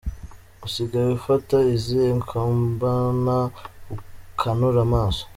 usigaye 0.65 1.09
ufata 1.19 1.57
izihe 1.75 2.09
kombona 2.29 3.35
ukanura 3.95 4.79
amaso????. 4.89 5.23